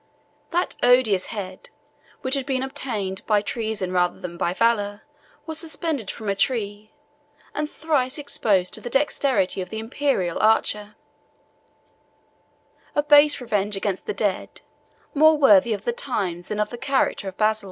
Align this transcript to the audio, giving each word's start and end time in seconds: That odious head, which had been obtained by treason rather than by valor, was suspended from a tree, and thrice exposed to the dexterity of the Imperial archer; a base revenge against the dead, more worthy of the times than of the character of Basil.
That 0.49 0.75
odious 0.81 1.27
head, 1.27 1.69
which 2.23 2.33
had 2.33 2.47
been 2.47 2.63
obtained 2.63 3.23
by 3.27 3.43
treason 3.43 3.91
rather 3.91 4.19
than 4.19 4.35
by 4.35 4.51
valor, 4.51 5.03
was 5.45 5.59
suspended 5.59 6.09
from 6.09 6.27
a 6.27 6.33
tree, 6.33 6.91
and 7.53 7.69
thrice 7.69 8.17
exposed 8.17 8.73
to 8.73 8.81
the 8.81 8.89
dexterity 8.89 9.61
of 9.61 9.69
the 9.69 9.77
Imperial 9.77 10.39
archer; 10.39 10.95
a 12.95 13.03
base 13.03 13.39
revenge 13.39 13.75
against 13.75 14.07
the 14.07 14.13
dead, 14.15 14.61
more 15.13 15.37
worthy 15.37 15.71
of 15.71 15.85
the 15.85 15.93
times 15.93 16.47
than 16.47 16.59
of 16.59 16.71
the 16.71 16.79
character 16.79 17.27
of 17.27 17.37
Basil. 17.37 17.59